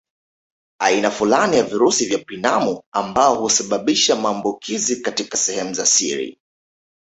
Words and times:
Aina 0.79 1.11
fulani 1.11 1.57
ya 1.57 1.63
virusi 1.63 2.05
vya 2.05 2.17
pinamu 2.19 2.83
ambao 2.93 3.35
husababisha 3.41 4.15
maambukizi 4.15 5.01
katika 5.01 5.37
sehemu 5.37 5.73
za 5.73 5.85
siri 5.85 6.39